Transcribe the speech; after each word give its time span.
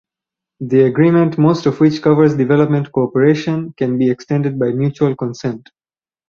The 0.61 0.81
agreement, 0.85 1.37
most 1.37 1.67
of 1.67 1.79
which 1.79 2.01
covers 2.01 2.33
development 2.35 2.91
cooperation, 2.91 3.71
can 3.77 3.99
be 3.99 4.09
extended 4.09 4.57
by 4.57 4.71
mutual 4.71 5.15
consent. 5.15 5.69